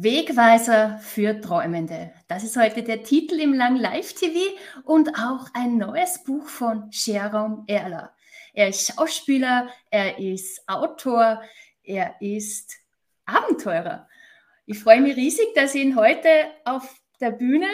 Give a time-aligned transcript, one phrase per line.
[0.00, 2.12] Wegweiser für Träumende.
[2.28, 4.38] Das ist heute der Titel im Lang Live TV
[4.84, 8.14] und auch ein neues Buch von Jerome Erler.
[8.52, 11.42] Er ist Schauspieler, er ist Autor,
[11.82, 12.76] er ist
[13.26, 14.08] Abenteurer.
[14.66, 16.28] Ich freue mich riesig, dass ich ihn heute
[16.64, 17.66] auf der Bühne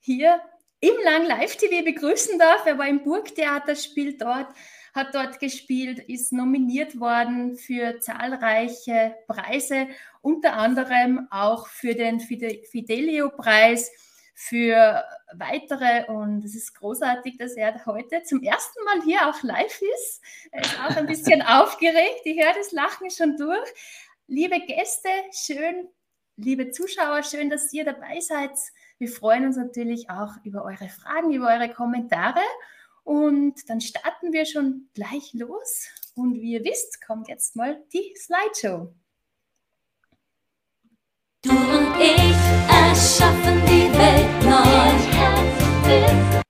[0.00, 0.38] hier
[0.80, 2.66] im Lang Live TV begrüßen darf.
[2.66, 4.48] Er war im Burgtheater, spielt dort
[4.94, 9.88] hat dort gespielt, ist nominiert worden für zahlreiche Preise,
[10.20, 13.90] unter anderem auch für den Fidelio-Preis,
[14.34, 16.06] für weitere.
[16.10, 20.22] Und es ist großartig, dass er heute zum ersten Mal hier auch live ist.
[20.50, 22.22] Er ist auch ein bisschen aufgeregt.
[22.24, 23.68] Ich höre das Lachen schon durch.
[24.26, 25.88] Liebe Gäste, schön,
[26.36, 28.52] liebe Zuschauer, schön, dass ihr dabei seid.
[28.98, 32.40] Wir freuen uns natürlich auch über eure Fragen, über eure Kommentare.
[33.10, 35.88] Und dann starten wir schon gleich los.
[36.14, 38.94] Und wie ihr wisst, kommt jetzt mal die Slideshow.
[41.42, 42.36] Du und ich
[42.68, 46.40] erschaffen die Welt neu.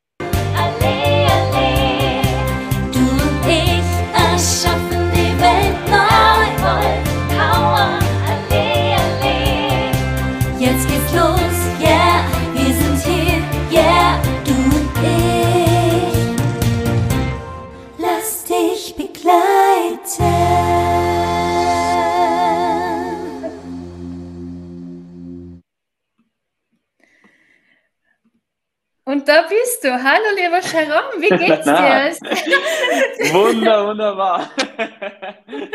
[29.20, 30.02] Und da bist du.
[30.02, 31.64] Hallo, lieber Sharon, wie geht's
[33.20, 33.34] dir?
[33.34, 34.50] Wunder, wunderbar.
[34.56, 35.68] Danke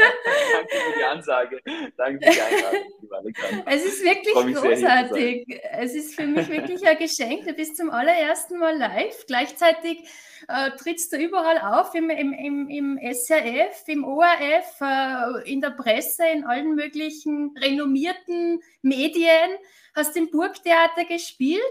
[0.72, 1.62] für die Ansage.
[1.96, 3.34] Danke für die Einladung.
[3.68, 5.62] Es ist wirklich großartig.
[5.74, 7.46] Es ist für mich wirklich ein Geschenk.
[7.46, 9.28] Du bist zum allerersten Mal live.
[9.28, 10.00] Gleichzeitig
[10.48, 15.70] äh, trittst du überall auf, im, im, im, im SRF, im ORF, äh, in der
[15.70, 19.52] Presse, in allen möglichen renommierten Medien.
[19.94, 21.62] Hast im Burgtheater gespielt.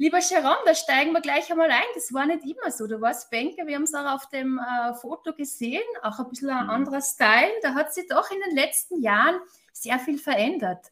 [0.00, 1.84] Lieber Sharon, da steigen wir gleich einmal ein.
[1.94, 2.86] Das war nicht immer so.
[2.86, 6.48] Du warst Banker, wir haben es auch auf dem äh, Foto gesehen, auch ein bisschen
[6.48, 6.70] ein mhm.
[6.70, 7.52] anderer Style.
[7.60, 9.38] Da hat sich doch in den letzten Jahren
[9.74, 10.86] sehr viel verändert.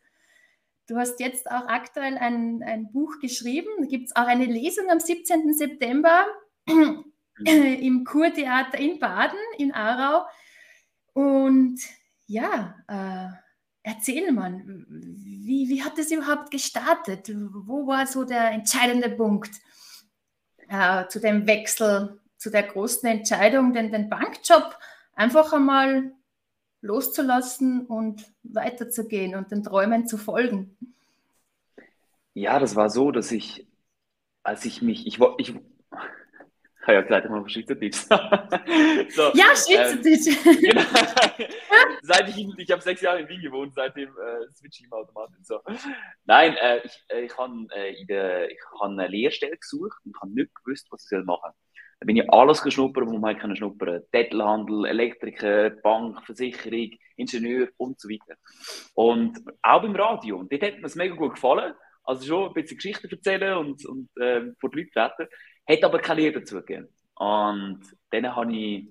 [0.89, 3.71] Du hast jetzt auch aktuell ein, ein Buch geschrieben.
[3.79, 5.55] Da gibt es auch eine Lesung am 17.
[5.55, 6.27] September
[6.67, 10.27] im Kurtheater in Baden, in Aarau.
[11.15, 11.81] Und
[12.27, 13.48] ja, äh,
[13.91, 17.33] Erzähl mal, wie, wie hat es überhaupt gestartet?
[17.35, 19.51] Wo war so der entscheidende Punkt
[20.69, 24.79] äh, zu dem Wechsel, zu der großen Entscheidung, den, den Bankjob
[25.15, 26.13] einfach einmal
[26.83, 30.77] loszulassen und weiterzugehen und den Träumen zu folgen?
[32.35, 33.67] Ja, das war so, dass ich,
[34.43, 35.55] als ich mich, ich, ich,
[36.89, 37.97] habe ja gesagt, ich mache Schweizerdeutsch.
[39.15, 40.47] so, ja, Schweizerdeutsch.
[40.47, 40.83] Ähm, genau.
[42.03, 45.45] seit ich, ich habe sechs Jahre in Wien gewohnt, seitdem äh, switche ich im.
[45.45, 45.61] So.
[46.25, 50.89] Nein, äh, ich, äh, ich habe äh, hab eine Lehrstelle gesucht und habe nicht gewusst,
[50.91, 51.53] was ich machen soll.
[52.01, 58.01] Da bin ich alles geschnuppert, wo man halt schnuppern Dettelhandel, Elektriker, Bank, Versicherung, Ingenieur und
[58.01, 58.39] so weiter.
[58.95, 60.39] Und auch beim Radio.
[60.39, 61.75] Und dort hat mir es mega gut gefallen.
[62.05, 65.31] Also schon ein bisschen Geschichten erzählen und, und äh, vor die Leute treten.
[65.69, 66.89] Hat aber keine Liebe dazugegeben.
[67.15, 67.81] Und
[68.11, 68.89] dann habe ich,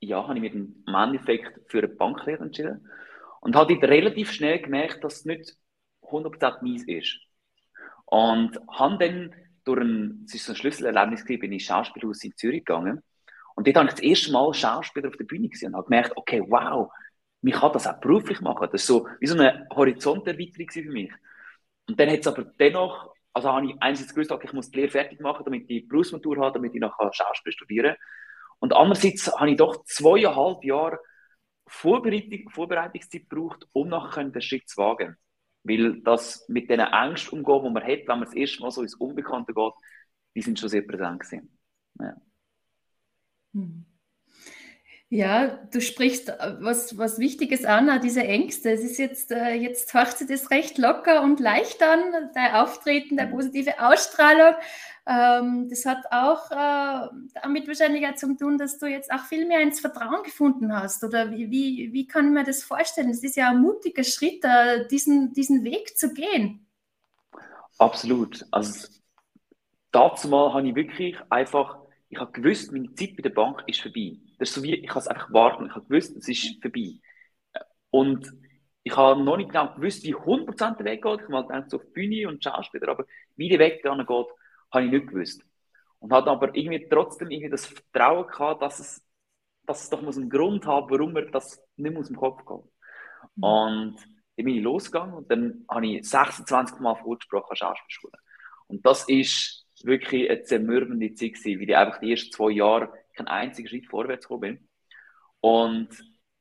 [0.00, 2.88] ja, habe ich mich im Endeffekt für eine Banklehre entschieden.
[3.40, 5.56] Und habe relativ schnell gemerkt, dass es nicht
[6.02, 7.18] 100% meins ist.
[8.06, 12.64] Und habe dann durch ein, es ist ein Schlüsselerlebnis gewesen, bin ich Schauspielhaus in Zürich
[12.64, 13.02] gegangen.
[13.54, 16.16] Und dort habe ich das erste Mal Schauspieler auf der Bühne gesehen und habe gemerkt,
[16.16, 16.90] okay, wow,
[17.42, 18.68] mich kann das auch beruflich machen.
[18.70, 21.12] Das ist so wie so eine Horizonterweiterung für mich.
[21.88, 24.78] Und dann hat es aber dennoch also habe ich einerseits gewusst, okay, ich muss die
[24.78, 27.96] Lehre fertig machen, damit ich Berufsmatur habe, damit ich nachher Schauspiel studieren
[28.58, 30.98] Und andererseits habe ich doch zweieinhalb Jahre
[31.66, 35.16] Vorbereitung, Vorbereitungszeit gebraucht, um nachher den Schritt zu wagen.
[35.64, 38.82] Weil das mit den Ängsten umgehen, die man hat, wenn man das erste Mal so
[38.82, 39.72] ins Unbekannte geht,
[40.34, 41.58] die sind schon sehr präsent gewesen.
[42.00, 42.14] Ja.
[43.54, 43.91] Hm.
[45.14, 48.70] Ja, du sprichst äh, was, was Wichtiges an, diese Ängste.
[48.70, 53.18] Es ist jetzt, äh, jetzt hört sich das recht locker und leicht an, dein Auftreten,
[53.18, 54.54] der positive Ausstrahlung.
[55.06, 57.10] Ähm, das hat auch äh,
[57.42, 61.04] damit wahrscheinlich auch zu tun, dass du jetzt auch viel mehr ins Vertrauen gefunden hast.
[61.04, 63.10] Oder wie, wie, wie kann ich mir das vorstellen?
[63.10, 64.42] Es ist ja ein mutiger Schritt,
[64.90, 66.66] diesen, diesen Weg zu gehen.
[67.76, 68.46] Absolut.
[68.50, 68.88] Also
[69.90, 71.76] dazu mal habe ich wirklich einfach,
[72.08, 74.90] ich habe gewusst, meine Zeit bei der Bank ist vorbei das ist so wie, ich
[74.90, 75.66] habe es einfach warten.
[75.66, 76.98] Ich habe gewusst, es ist vorbei.
[77.90, 78.28] Und
[78.82, 81.20] ich habe noch nicht genau gewusst, wie 100% der Weg geht.
[81.20, 83.04] Ich habe gedacht, so auf Bühne und Schauspieler, aber
[83.36, 84.26] wie der Weg dann geht,
[84.72, 85.44] habe ich nicht gewusst.
[86.00, 89.06] Und hatte aber irgendwie trotzdem irgendwie das Vertrauen gehabt, dass es,
[89.64, 92.64] dass es doch muss einen Grund haben, warum er das nicht aus dem Kopf geht.
[93.36, 93.44] Mhm.
[93.44, 93.96] Und
[94.36, 98.18] dann bin ich losgegangen und dann habe ich 26 Mal vorgesprochen an Schauspielschule.
[98.66, 102.92] Und das ist wirklich eine zermürbende Zeit gewesen, weil ich einfach die ersten zwei Jahre
[103.14, 104.68] keinen einzigen Schritt vorwärts gekommen bin.
[105.40, 105.88] Und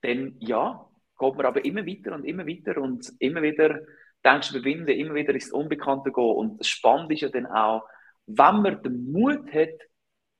[0.01, 0.87] dann, ja,
[1.19, 3.81] geht man aber immer weiter und immer weiter und immer wieder
[4.23, 6.35] denkst du überwinden, immer wieder ins Unbekannte gehen.
[6.35, 7.83] Und das Spannende ist ja dann auch,
[8.27, 9.69] wenn man den Mut hat,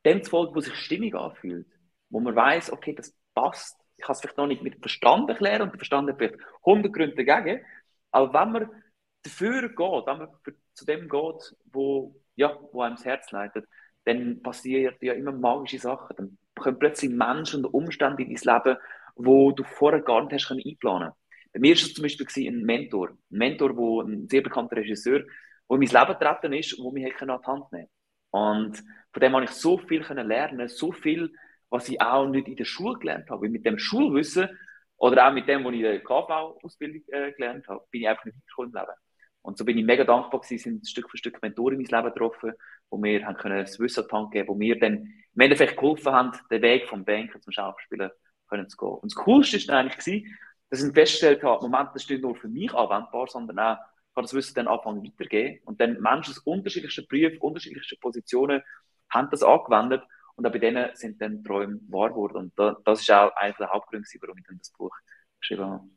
[0.05, 1.67] dem zu folgen, wo sich stimmig anfühlt,
[2.09, 3.77] wo man weiß, okay, das passt.
[3.97, 6.35] Ich kann es vielleicht noch nicht mit Verstand erklären und der Verstand hat vielleicht
[6.65, 7.63] 100 Gründe dagegen,
[8.11, 8.83] aber wenn man
[9.23, 10.29] dafür geht, wenn man
[10.73, 13.67] zu dem geht, wo, ja, wo einem das Herz leitet,
[14.05, 16.15] dann passieren ja immer magische Sachen.
[16.17, 18.77] Dann kommen plötzlich Menschen und Umstände in dein Leben,
[19.15, 21.11] wo du vorher gar nicht hast einplanen
[21.53, 23.09] Bei mir war es zum Beispiel ein Mentor.
[23.09, 25.27] Ein Mentor, wo ein sehr bekannter Regisseur, der
[25.69, 27.89] in mein Leben getreten ist, wo mich an die Hand nehmen
[28.31, 31.31] Und von dem habe ich so viel lernen so viel,
[31.69, 33.43] was ich auch nicht in der Schule gelernt habe.
[33.43, 34.49] Weil mit dem Schulwissen
[34.97, 38.25] oder auch mit dem, was ich in der KV-Ausbildung äh, gelernt habe, bin ich einfach
[38.25, 39.10] nicht weitergekommen im Leben.
[39.41, 42.13] Und so bin ich mega dankbar gewesen, sind Stück für Stück Mentoren in mein Leben
[42.13, 42.53] getroffen,
[42.89, 46.31] wo mir haben können das Wissen an geben, wo mir dann im Endeffekt geholfen haben,
[46.49, 48.11] den Weg vom Banker zum Schauspielen
[48.49, 48.89] können zu gehen.
[48.89, 50.37] Und das Coolste war eigentlich, gewesen,
[50.69, 53.77] dass ich festgestellt habe, Moment, das ist nicht nur für mich anwendbar, sondern auch,
[54.13, 55.59] kann das Wissen dann anfangen weitergeben.
[55.65, 58.61] Und dann Menschen aus unterschiedlichsten Berufen, unterschiedlichsten Positionen
[59.09, 60.03] haben das angewendet
[60.35, 62.37] und auch bei denen sind dann Träume wahr geworden.
[62.37, 64.95] Und da, das ist auch einer der Hauptgründe, warum ich dann das Buch
[65.39, 65.89] geschrieben habe.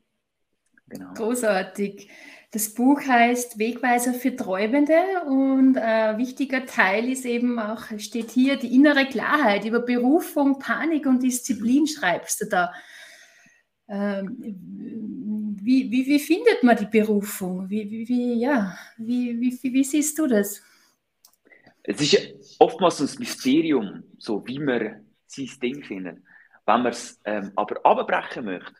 [0.87, 1.13] Genau.
[1.13, 2.09] Großartig.
[2.51, 4.95] Das Buch heißt Wegweiser für Träumende
[5.27, 11.05] und ein wichtiger Teil ist eben auch, steht hier, die innere Klarheit über Berufung, Panik
[11.05, 11.87] und Disziplin mhm.
[11.87, 12.73] schreibst du da.
[13.87, 14.37] Ähm,
[15.61, 17.69] wie, wie, wie findet man die Berufung?
[17.69, 20.61] Wie, wie, wie, ja, wie, wie, wie siehst du das?
[21.83, 26.17] Es ist oftmals ein Mysterium, so wie man sein Ding findet.
[26.65, 28.73] Wenn man es ähm, aber abbrechen möchte,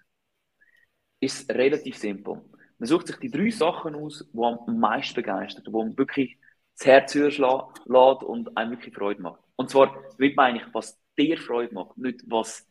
[1.26, 2.42] ist relativ simpel.
[2.78, 6.38] Man sucht sich die drei Sachen aus, die am meisten begeistern, wo man wirklich
[6.78, 9.42] das Herz höher lässt und einem wirklich Freude macht.
[9.56, 12.68] Und zwar will man eigentlich, was dir Freude macht, nicht was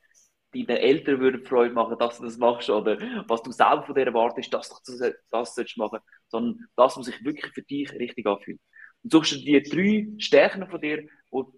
[0.54, 4.06] deinen Eltern würde Freude machen, dass du das machst oder was du selber von dir
[4.06, 5.98] erwartest, dass du das, das sollst machen,
[6.28, 8.60] sondern das, was sich wirklich für dich richtig anfühlt.
[9.02, 11.52] Und suchst du die drei Stärken von dir, wo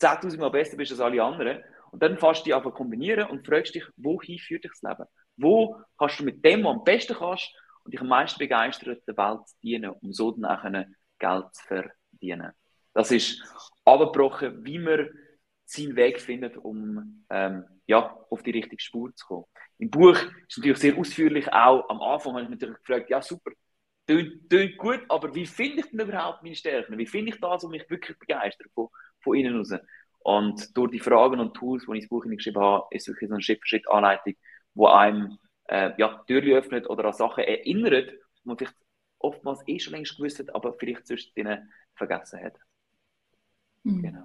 [0.00, 3.46] 10.000 Mal besser bist als alle anderen und dann fährst du die einfach kombinieren und
[3.46, 5.08] fragst dich, wohin führt dich das Leben?
[5.38, 7.50] Wo kannst du mit dem, was am besten kannst
[7.84, 10.86] und dich am meisten begeistert, der Welt dienen, um so dann auch
[11.18, 12.52] Geld zu verdienen?
[12.92, 13.42] Das ist
[13.84, 15.08] abgebrochen, wie man
[15.64, 19.44] seinen Weg findet, um ähm, ja, auf die richtige Spur zu kommen.
[19.78, 20.16] Im Buch
[20.48, 23.52] ist natürlich sehr ausführlich, auch am Anfang habe ich mich natürlich gefragt, ja super,
[24.06, 26.98] tönt, tönt gut, aber wie finde ich denn überhaupt meine Stärken?
[26.98, 28.88] Wie finde ich das, was mich wirklich begeistert von,
[29.22, 29.74] von innen raus?
[30.20, 33.34] Und durch die Fragen und Tools, die ich ins Buch geschrieben habe, ist wirklich so
[33.34, 34.34] eine Schritt-für-Schritt-Anleitung,
[34.78, 38.76] wo einem äh, ja, Türen öffnet oder an Sachen erinnert, die man vielleicht
[39.18, 42.54] oftmals eh schon längst gewusst hat, aber vielleicht zwischendrin vergessen hat.
[43.82, 44.02] Mhm.
[44.02, 44.22] Genau.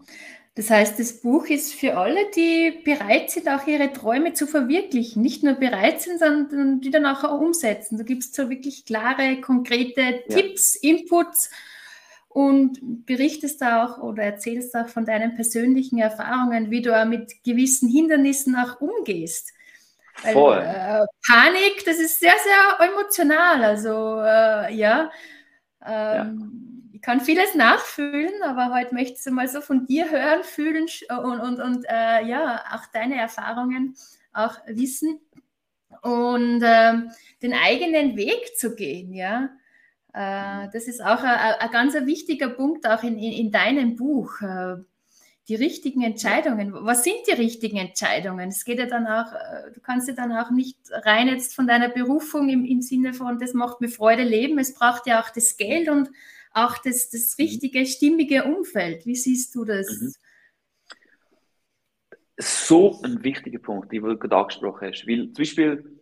[0.55, 5.23] Das heißt, das Buch ist für alle, die bereit sind, auch ihre Träume zu verwirklichen.
[5.23, 7.97] Nicht nur bereit sind, sondern die dann auch umsetzen.
[7.97, 10.21] Da gibt es so wirklich klare, konkrete ja.
[10.29, 11.49] Tipps, Inputs
[12.29, 17.43] und berichtest da auch oder erzählst auch von deinen persönlichen Erfahrungen, wie du auch mit
[17.43, 19.53] gewissen Hindernissen auch umgehst.
[20.23, 20.57] Weil, Voll.
[20.57, 23.63] Äh, Panik, das ist sehr, sehr emotional.
[23.63, 25.11] Also äh, ja,
[25.85, 30.43] ähm, ja, ich kann vieles nachfühlen, aber heute möchte ich mal so von dir hören,
[30.43, 33.95] fühlen und, und, und äh, ja, auch deine Erfahrungen
[34.31, 35.19] auch wissen
[36.01, 37.11] und ähm,
[37.41, 39.49] den eigenen Weg zu gehen, ja.
[40.13, 44.41] Äh, das ist auch ein, ein ganz wichtiger Punkt auch in, in, in deinem Buch.
[45.49, 46.71] Die richtigen Entscheidungen.
[46.73, 48.49] Was sind die richtigen Entscheidungen?
[48.49, 51.67] Es geht ja dann auch, äh, du kannst ja dann auch nicht rein jetzt von
[51.67, 54.57] deiner Berufung im, im Sinne von, das macht mir Freude leben.
[54.57, 56.09] Es braucht ja auch das Geld und
[56.53, 57.43] auch das, das mhm.
[57.43, 59.05] richtige, stimmige Umfeld.
[59.05, 59.99] Wie siehst du das?
[59.99, 60.13] Mhm.
[62.37, 65.07] So ein wichtiger Punkt, den du gerade angesprochen hast.
[65.07, 65.99] Weil zum Beispiel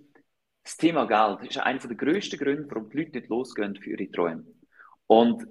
[0.63, 4.11] das Thema Geld ist einer der grössten Gründe, warum die Leute nicht losgehen für ihre
[4.11, 4.45] Träume.
[5.07, 5.47] Und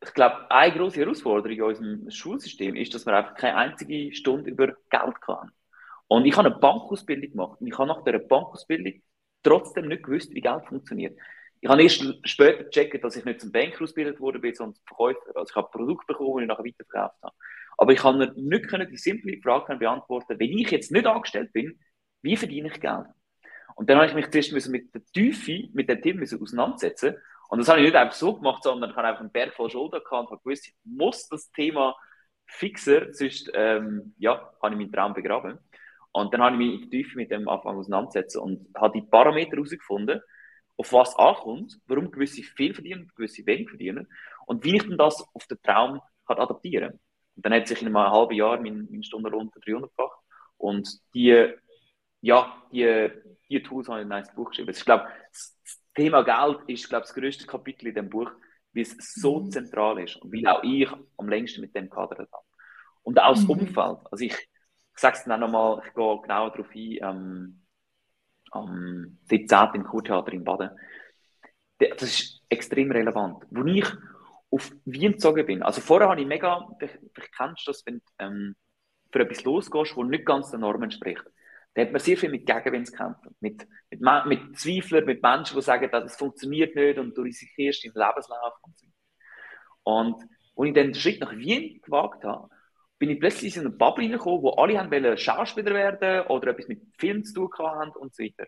[0.00, 4.50] ich glaube, eine große Herausforderung in unserem Schulsystem ist, dass man einfach keine einzige Stunde
[4.50, 5.50] über Geld kann.
[6.06, 9.02] Und ich habe eine Bankausbildung gemacht und ich habe nach der Bankausbildung
[9.42, 11.18] trotzdem nicht gewusst, wie Geld funktioniert.
[11.60, 15.36] Ich habe erst später gecheckt, dass ich nicht zum Banker ausgebildet wurde, sondern zum Verkäufer.
[15.36, 17.34] Also ich habe Produkte bekommen, die ich nachher weiterverkauft habe.
[17.76, 21.78] Aber ich kann nicht die simple Frage beantworten, wenn ich jetzt nicht angestellt bin,
[22.22, 23.06] wie verdiene ich Geld?
[23.74, 27.16] Und dann habe ich mich zuerst mit der Tiefe, mit dem Thema auseinandersetzen
[27.48, 29.70] und das habe ich nicht einfach so gemacht, sondern ich habe einfach einen Berg voll
[29.70, 31.96] Schulter gehabt und habe gewusst, ich muss das Thema
[32.46, 35.58] fixen, sonst ähm, ja, kann ich meinen Traum begraben.
[36.12, 39.06] Und dann habe ich mich in die Tiefe mit dem Anfang auseinandersetzen und habe die
[39.06, 40.20] Parameter herausgefunden
[40.76, 44.08] auf was ankommt, warum gewisse viel verdienen, gewisse wenig verdienen
[44.46, 47.00] und wie ich denn das auf den Traum kann adaptieren kann.
[47.36, 50.16] Und dann hat sich in einem halben Jahr mein, mein Stundenlohn 300 gefach
[50.56, 51.52] und die,
[52.20, 53.10] ja, die,
[53.48, 54.70] die Tools habe ich in ein Buch geschrieben.
[54.70, 55.08] Ich glaube,
[55.98, 58.30] Thema Geld ist, glaube das größte Kapitel in dem Buch,
[58.72, 59.50] weil es so mhm.
[59.50, 62.44] zentral ist und weil auch ich am längsten mit dem kadert habe.
[63.02, 63.50] Und auch das mhm.
[63.50, 63.98] Umfeld.
[64.10, 67.62] Also ich, ich sage es dann auch nochmal, ich gehe genauer darauf ein, ähm,
[68.52, 69.58] am 17.
[69.74, 70.70] im Kurtheater in Baden.
[71.78, 73.44] Das ist extrem relevant.
[73.50, 73.86] Wo ich
[74.50, 78.04] auf Wien gezogen bin, also vorher habe ich mega, vielleicht kennst du das, wenn du
[78.18, 78.56] ähm,
[79.12, 81.24] für etwas losgehst, das nicht ganz den Normen entspricht.
[81.74, 83.36] Da hat man sehr viel mit Gegenwind zu kämpfen.
[83.40, 87.94] Mit, mit, mit Zweiflern, mit Menschen, die sagen, das funktioniert nicht und du riskierst deinen
[87.94, 88.54] Lebenslauf
[89.88, 92.50] und als ich dann den Schritt nach Wien gewagt habe,
[92.98, 96.68] bin ich plötzlich in eine Bubble reingekommen, wo alle haben wollen Schauspieler werden oder etwas
[96.68, 98.46] mit Film zu tun haben und so weiter.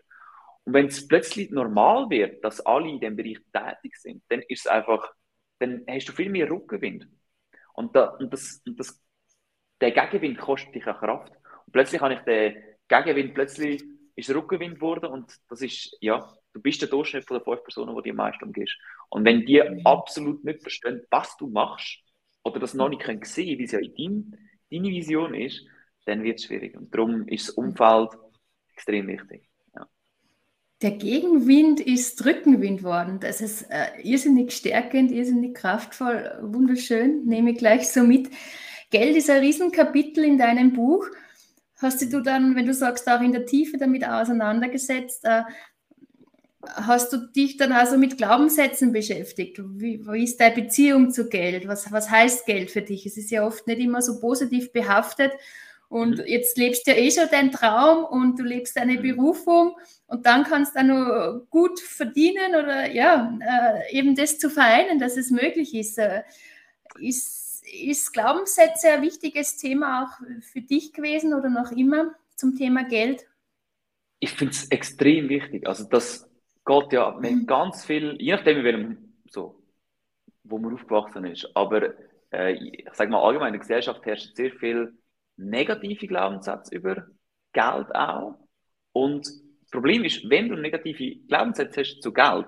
[0.65, 4.65] Und wenn es plötzlich normal wird, dass alle in dem Bereich tätig sind, dann ist
[4.65, 5.11] es einfach,
[5.57, 7.07] dann hast du viel mehr Rückenwind.
[7.73, 9.01] Und, da, und, das, und das,
[9.79, 11.31] der Gegenwind kostet dich auch Kraft.
[11.65, 13.83] Und plötzlich habe ich den Gegenwind, plötzlich
[14.15, 17.95] ist Rückenwind geworden und das ist, ja, du bist der Durchschnitt von den fünf Personen,
[17.95, 18.77] die dir am meisten umgehst.
[19.09, 19.85] Und wenn die mhm.
[19.85, 21.99] absolut nicht verstehen, was du machst,
[22.43, 24.37] oder das noch nicht können sehen, wie es ja in dein,
[24.71, 25.65] deine Vision ist,
[26.05, 26.75] dann wird es schwierig.
[26.75, 28.09] Und darum ist das Umfeld
[28.73, 29.47] extrem wichtig.
[29.75, 29.87] Ja.
[30.81, 33.19] Der Gegenwind ist Rückenwind worden.
[33.19, 37.25] Das ist äh, irrsinnig stärkend, irrsinnig kraftvoll, wunderschön.
[37.25, 38.29] Nehme ich gleich so mit.
[38.89, 41.05] Geld ist ein Riesenkapitel in deinem Buch.
[41.81, 45.25] Hast du dann, wenn du sagst, auch in der Tiefe damit auseinandergesetzt?
[45.25, 45.43] Äh,
[46.67, 49.59] hast du dich dann also mit Glaubenssätzen beschäftigt?
[49.59, 51.67] Wie, wie, ist deine Beziehung zu Geld?
[51.67, 53.05] Was, was heißt Geld für dich?
[53.05, 55.31] Es ist ja oft nicht immer so positiv behaftet.
[55.89, 56.23] Und mhm.
[56.27, 59.01] jetzt lebst du ja eh schon deinen Traum und du lebst deine mhm.
[59.01, 64.99] Berufung und dann kannst du nur gut verdienen oder ja, äh, eben das zu vereinen,
[64.99, 65.97] dass es möglich ist.
[65.97, 66.21] Äh,
[66.99, 72.83] ist, ist Glaubenssätze ein wichtiges Thema auch für dich gewesen oder noch immer zum Thema
[72.83, 73.25] Geld?
[74.19, 75.67] Ich finde es extrem wichtig.
[75.67, 76.29] Also das
[76.65, 77.45] geht ja mit mhm.
[77.47, 79.63] ganz viel, je nachdem, in welchem, so,
[80.43, 81.49] wo man aufgewachsen ist.
[81.55, 81.93] Aber
[82.31, 84.97] äh, ich sage mal, allgemein in der Gesellschaft herrscht sehr viel
[85.37, 87.07] negative Glaubenssätze über
[87.53, 88.37] Geld auch.
[88.93, 92.47] Und das Problem ist, wenn du negative Glaubenssätze hast zu Geld,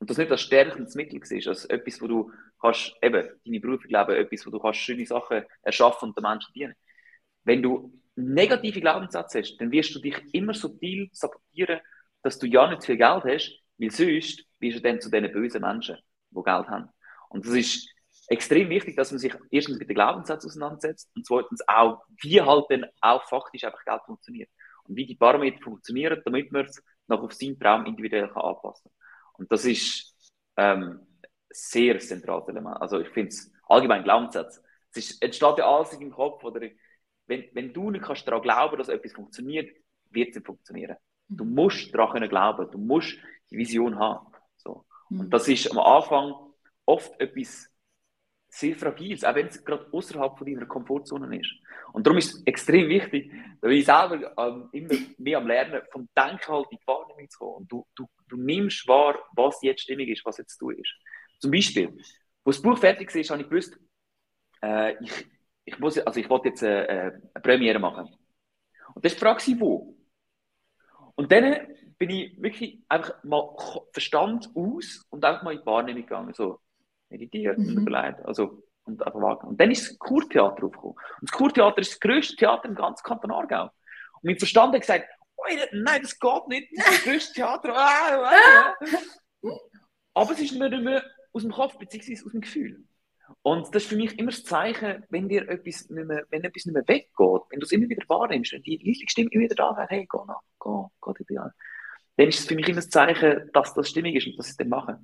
[0.00, 3.88] und das nicht als stärkendes Mittel siehst, als etwas, wo du kannst, eben, deine Berufe
[3.88, 6.74] glauben, etwas, wo du kannst schöne Sachen erschaffen und den Menschen dienen.
[7.44, 11.80] Wenn du negative Glaubenssätze hast, dann wirst du dich immer subtil sabotieren
[12.22, 15.62] dass du ja nicht viel Geld hast, weil sonst wirst du dann zu diesen bösen
[15.62, 15.96] Menschen,
[16.30, 16.88] die Geld haben.
[17.28, 17.88] Und das ist
[18.28, 22.66] extrem wichtig, dass man sich erstens mit den Glaubenssätzen auseinandersetzt und zweitens auch, wie halt
[22.68, 24.50] dann auch faktisch einfach Geld funktioniert.
[24.84, 28.90] Und wie die Parameter funktionieren, damit man es noch auf seinen Traum individuell kann anpassen
[28.90, 29.34] kann.
[29.34, 30.14] Und das ist
[30.56, 31.00] ähm,
[31.50, 32.80] sehr zentrales Element.
[32.80, 34.62] Also ich finde es allgemein Glaubenssatz.
[34.92, 36.42] Es ist, entsteht ja alles in deinem Kopf.
[36.44, 36.68] Oder
[37.26, 39.74] wenn, wenn du nicht kannst daran glauben, dass etwas funktioniert,
[40.10, 40.96] wird es nicht funktionieren.
[41.28, 43.16] Du musst daran glauben, du musst
[43.50, 44.26] die Vision haben.
[44.56, 44.84] So.
[45.10, 45.30] Und mhm.
[45.30, 46.34] das ist am Anfang
[46.86, 47.70] oft etwas
[48.48, 51.52] sehr Fragiles, auch wenn es gerade außerhalb von deiner Komfortzone ist.
[51.92, 56.08] Und darum ist es extrem wichtig, weil ich selber ähm, immer mehr am Lernen, vom
[56.16, 57.56] Denken halt in die Wahrnehmung zu kommen.
[57.58, 60.92] Und du, du, du nimmst wahr, was jetzt stimmig ist, was jetzt du ist.
[61.40, 61.96] Zum Beispiel,
[62.44, 63.76] wo das Buch fertig ist, habe ich gewusst,
[64.62, 65.26] äh, ich,
[65.64, 68.08] ich, muss, also ich wollte jetzt eine, äh, eine Premiere machen.
[68.94, 69.96] Und das ist die Frage, wo?
[71.14, 71.66] Und dann
[71.98, 73.56] bin ich wirklich einfach mal
[73.92, 76.34] Verstand aus und einfach mal in die Wahrnehmung gegangen.
[76.34, 76.60] So
[77.10, 77.68] meditiert mhm.
[77.68, 78.24] und überlegt.
[78.24, 79.44] Also, und einfach.
[79.44, 80.96] Und dann ist das Kurtheater aufgekommen.
[81.20, 83.64] Und das Kurtheater ist das grösste Theater im ganzen Kanton Aargau.
[83.64, 85.08] Und mein Verstand hat gesagt,
[85.72, 87.74] nein, das geht nicht, das ist das grösste Theater.
[87.74, 88.90] Ah, ah, ah.
[90.14, 92.84] Aber es ist nicht mehr aus dem Kopf, beziehungsweise aus dem Gefühl.
[93.42, 96.66] Und das ist für mich immer das Zeichen, wenn dir etwas nicht mehr, wenn etwas
[96.66, 99.54] nicht mehr weggeht, wenn du es immer wieder wahrnimmst, wenn die leise Stimme immer wieder
[99.54, 101.52] da wäre, hey, geh nach, geh, geh dir an,
[102.16, 104.52] dann ist es für mich immer das Zeichen, dass das stimmig ist und dass ich
[104.52, 104.98] es dann mache.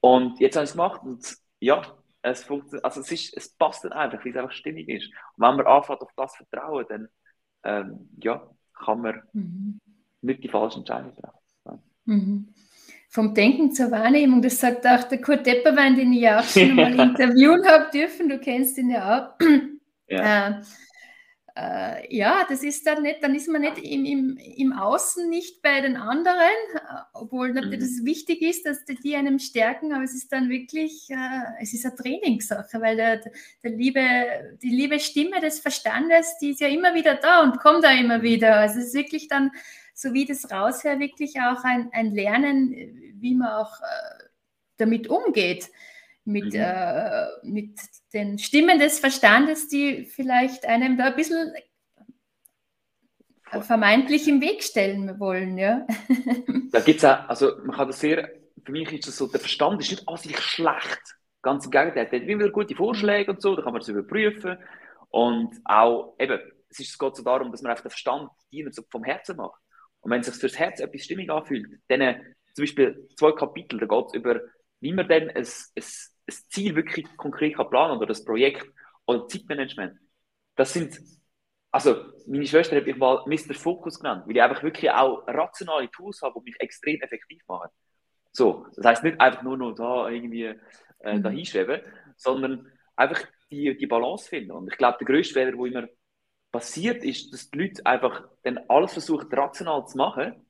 [0.00, 1.82] Und jetzt habe ich es gemacht und ja,
[2.22, 5.06] es funktioniert, also es, ist, es passt dann einfach, weil es einfach stimmig ist.
[5.36, 7.08] Und wenn man anfängt auf das vertrauen, dann
[7.62, 9.80] ähm, ja, kann man mhm.
[10.20, 11.82] nicht die falschen Entscheidungen treffen.
[12.04, 12.54] Mhm
[13.16, 14.42] vom Denken zur Wahrnehmung.
[14.42, 18.28] Das sagt auch der Kurt Depperwein, den ich ja auch schon mal interviewen habe dürfen.
[18.28, 19.46] Du kennst ihn ja auch.
[20.08, 20.50] Ja.
[20.50, 20.62] Äh,
[21.56, 25.62] äh, ja, das ist dann nicht, dann ist man nicht im, im, im Außen nicht
[25.62, 26.38] bei den anderen,
[26.74, 26.78] äh,
[27.12, 27.82] obwohl natürlich mhm.
[27.82, 31.84] das wichtig ist, dass die einem stärken, aber es ist dann wirklich, äh, es ist
[31.84, 33.20] eine Trainingssache, weil der,
[33.64, 34.04] der liebe,
[34.62, 38.22] die liebe Stimme des Verstandes, die ist ja immer wieder da und kommt da immer
[38.22, 38.58] wieder.
[38.58, 39.50] Also es ist wirklich dann
[39.96, 42.70] so wie das raushör, wirklich auch ein, ein Lernen,
[43.18, 44.24] wie man auch äh,
[44.76, 45.70] damit umgeht,
[46.24, 46.60] mit, mhm.
[46.60, 47.80] äh, mit
[48.12, 51.54] den Stimmen des Verstandes, die vielleicht einem da ein bisschen
[53.62, 55.56] vermeintlich im Weg stellen wollen.
[55.56, 55.86] Ja?
[56.72, 58.30] da gibt es auch, also man kann das sehr,
[58.64, 61.00] für mich ist das so, der Verstand ist nicht an sich schlecht.
[61.40, 64.58] Ganz im Gegenteil, der hat immer gute Vorschläge und so, da kann man das überprüfen.
[65.08, 66.38] Und auch, eben,
[66.68, 68.28] es ist, es geht so darum, dass man einfach den Verstand
[68.72, 69.62] so vom Herzen macht.
[70.06, 72.20] Und wenn sich fürs Herz etwas stimmig anfühlt, dann äh,
[72.54, 74.40] zum Beispiel zwei Kapitel, da geht es über,
[74.78, 75.44] wie man dann ein, ein,
[75.74, 78.64] ein Ziel wirklich konkret kann planen oder das Projekt
[79.04, 79.98] oder Zeitmanagement.
[80.54, 80.96] Das sind
[81.72, 81.96] also
[82.28, 83.52] meine Schwester hat mich mal Mr.
[83.52, 87.68] Focus genannt, weil ich einfach wirklich auch rationale Tools habe, die mich extrem effektiv machen.
[88.30, 90.44] So, das heißt nicht einfach nur noch da irgendwie
[91.00, 91.22] äh, mhm.
[91.24, 91.80] da hinschreiben,
[92.16, 93.20] sondern einfach
[93.50, 94.52] die, die Balance finden.
[94.52, 95.88] Und ich glaube, der größte Fehler, der immer
[96.58, 100.46] passiert, ist, dass die Leute einfach dann alles versuchen, rational zu machen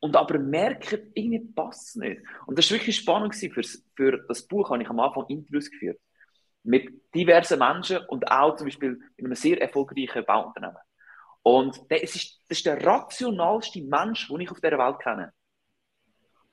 [0.00, 2.22] und aber merken, irgendwie passt es nicht.
[2.46, 3.62] Und das war wirklich spannend für,
[3.96, 6.00] für das Buch, habe ich am Anfang Interviews geführt
[6.64, 10.76] mit diversen Menschen und auch zum Beispiel in einem sehr erfolgreichen Bauunternehmen.
[11.42, 15.32] Und der, es ist, das ist der rationalste Mensch, den ich auf dieser Welt kenne.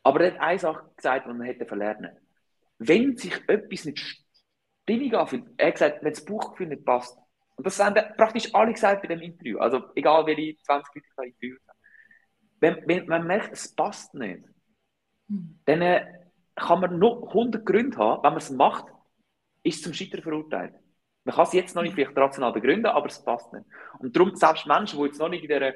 [0.01, 2.17] Aber er hat eine Sache gesagt, die man hätte verlernen.
[2.79, 4.00] Wenn sich etwas nicht
[4.84, 7.17] stimmig anfühlt, er hat gesagt, wenn das Buchgefühl nicht passt.
[7.59, 9.59] Und das haben praktisch alle gesagt bei dem Interview.
[9.59, 11.77] Also egal, welche 20 Leute ich interviewt habe.
[12.61, 14.45] Wenn, wenn man merkt, es passt nicht,
[15.27, 15.59] hm.
[15.65, 16.05] dann äh,
[16.55, 18.85] kann man noch 100 Gründe haben, wenn man es macht,
[19.63, 20.73] ist zum Scheitern verurteilt.
[21.25, 23.65] Man kann es jetzt noch nicht vielleicht rational begründen, aber es passt nicht.
[23.99, 25.73] Und darum, selbst Menschen, die jetzt noch nicht in dieser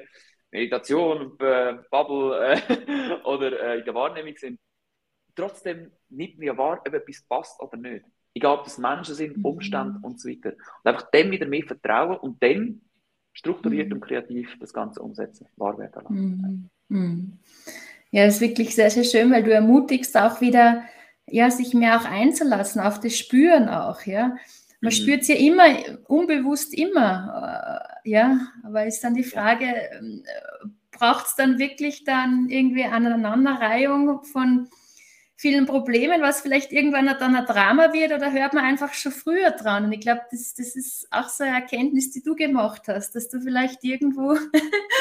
[0.52, 4.58] Meditation, äh, Bubble äh, oder äh, in der Wahrnehmung sind,
[5.34, 8.06] trotzdem nicht mehr wahr, ob etwas passt oder nicht.
[8.34, 9.44] Egal, ob das Menschen sind, mhm.
[9.44, 10.50] Umstände und so weiter.
[10.50, 12.80] Und einfach dem wieder mehr vertrauen und dann
[13.32, 13.94] strukturiert mhm.
[13.94, 16.70] und kreativ das Ganze umsetzen, wahr werden lassen.
[16.88, 16.96] Mhm.
[16.96, 17.32] mhm.
[18.10, 20.84] Ja, das ist wirklich sehr, sehr schön, weil du ermutigst auch wieder,
[21.26, 24.36] ja, sich mehr auch einzulassen, auf das Spüren auch, ja.
[24.80, 24.96] Man mhm.
[24.96, 25.64] spürt es ja immer,
[26.06, 30.22] unbewusst immer, äh, ja, aber ist dann die Frage, äh,
[30.92, 34.68] braucht es dann wirklich dann irgendwie eine Aneinanderreihung von
[35.36, 39.50] vielen Problemen, was vielleicht irgendwann dann ein Drama wird oder hört man einfach schon früher
[39.50, 39.84] dran?
[39.84, 43.28] Und ich glaube, das, das ist auch so eine Erkenntnis, die du gemacht hast, dass
[43.28, 44.36] du vielleicht irgendwo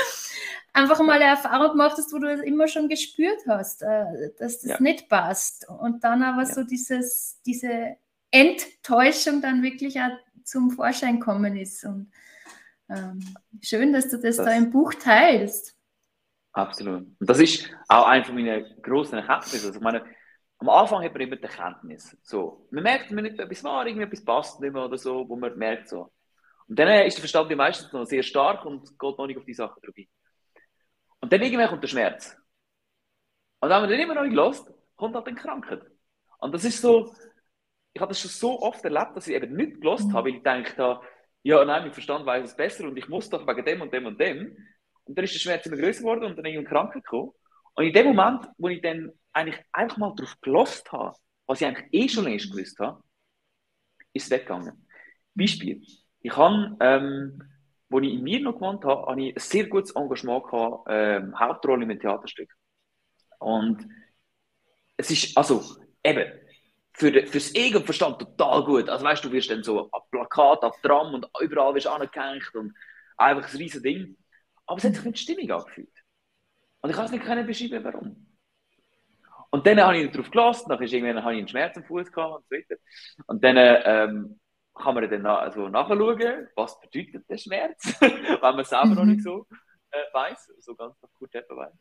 [0.73, 4.61] einfach mal eine Erfahrung gemacht hast, wo du das immer schon gespürt hast, äh, dass
[4.61, 4.81] das ja.
[4.81, 5.67] nicht passt.
[5.69, 6.53] Und dann aber ja.
[6.53, 7.97] so dieses, diese
[8.31, 11.85] Enttäuschung dann wirklich auch zum Vorschein kommen ist.
[11.85, 12.11] Und
[12.89, 13.19] ähm,
[13.61, 15.75] schön, dass du das, das, da im Buch teilst.
[16.53, 17.07] Absolut.
[17.19, 19.67] Und das ist auch eine von meinen großen Erkenntnissen.
[19.67, 20.03] Also ich meine,
[20.59, 22.17] am Anfang hat man immer die Erkenntnis.
[22.23, 25.35] So, man merkt, man nicht etwas war, irgendwie etwas passt nicht mehr oder so, wo
[25.35, 26.11] man merkt so.
[26.67, 29.53] Und dann ist der Verstand meistens noch sehr stark und geht noch nicht auf die
[29.53, 30.07] Sache drauf ein.
[31.19, 32.37] Und dann irgendwann kommt der Schmerz.
[33.59, 35.81] Und wenn man den immer noch nicht lässt, kommt halt dann Krankheit.
[36.39, 37.13] Und das ist so,
[37.93, 40.13] ich habe das schon so oft erlebt, dass ich eben nicht gelost mhm.
[40.13, 40.99] habe, weil ich denke,
[41.43, 44.05] ja, nein, mein Verstand weiß es besser und ich muss doch wegen dem und dem
[44.05, 44.57] und dem.
[45.05, 47.31] Und dann ist der Schmerz immer größer geworden und dann irgendwann Krankheit gekommen.
[47.75, 51.67] Und in dem Moment, wo ich dann eigentlich einfach mal darauf gelost habe, was ich
[51.67, 53.03] eigentlich eh schon längst gewusst habe,
[54.13, 54.87] ist es weggegangen.
[55.33, 55.83] Beispiel.
[56.21, 57.41] Ich habe ähm,
[57.93, 61.39] als ich in mir noch gewohnt habe, hatte ich ein sehr gutes Engagement gehabt, ähm,
[61.39, 62.51] Hauptrolle in einem Theaterstück.
[63.39, 63.87] Und
[64.97, 65.63] es ist, also,
[66.03, 66.31] eben,
[66.93, 68.89] für de, fürs Ego Verstand total gut.
[68.89, 72.53] Also weißt du, wirst dann so an Plakat, an Tram und überall wirst du angehängt
[72.53, 72.73] und
[73.17, 74.17] einfach ein riesiges Ding.
[74.65, 75.92] Aber es hat sich nicht stimmig angefühlt.
[76.83, 78.27] Und ich kann es nicht beschreiben, warum.
[79.51, 82.43] Und dann habe ich darauf gelassen, dann habe ich einen Schmerz am Fuß gehabt und
[82.49, 82.75] so weiter.
[83.27, 84.39] Und dann ähm,
[84.75, 89.47] kann man dann also nachschauen, was bedeutet der Schmerz, wenn man selber noch nicht so
[89.91, 91.73] äh, weiß, so ganz gut eben weiß.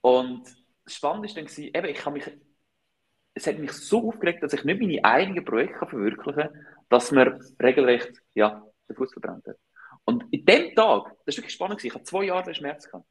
[0.00, 0.44] Und
[0.84, 2.38] das Spannende war dann, gewesen, eben, ich habe mich,
[3.34, 7.38] es hat mich so aufgeregt, dass ich nicht meine eigenen Projekte verwirklichen kann, dass mir
[7.62, 9.58] regelrecht ja, den Fuß verbrannt hat.
[10.04, 13.06] Und in dem Tag, das war wirklich spannend, gewesen, ich hatte zwei Jahre Schmerz gehabt.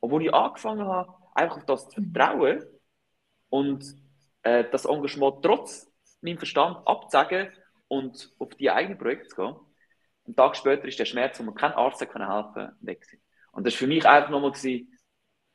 [0.00, 2.64] Und als ich angefangen habe, einfach auf das zu vertrauen
[3.48, 3.84] und
[4.42, 7.48] äh, das Engagement trotz meinem Verstand abzusagen,
[7.88, 9.56] und auf die eigenen Projekte zu gehen.
[10.26, 13.04] Einen Tag später ist der Schmerz, wo man kein Arzt helfen konnte, weg.
[13.52, 14.52] Und das war für mich einfach nochmal,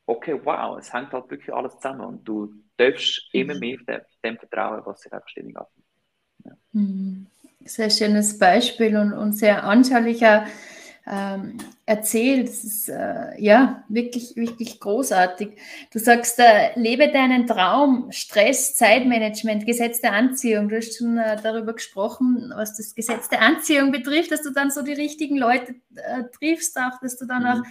[0.06, 4.36] okay, wow, es hängt halt wirklich alles zusammen und du darfst immer mehr dem, dem
[4.36, 5.86] vertrauen, was sich einfach ständig anfühlt.
[6.44, 6.52] Ja.
[6.72, 7.26] Mhm.
[7.66, 10.46] Sehr schönes Beispiel und, und sehr anschaulicher
[11.06, 12.48] ähm, erzählt.
[12.48, 15.50] Das ist äh, ja wirklich, wirklich großartig.
[15.92, 20.68] Du sagst, äh, lebe deinen Traum, Stress, Zeitmanagement, Gesetz der Anziehung.
[20.68, 24.70] Du hast schon äh, darüber gesprochen, was das Gesetz der Anziehung betrifft, dass du dann
[24.70, 27.48] so die richtigen Leute äh, triffst, auch dass du dann mhm.
[27.48, 27.62] auch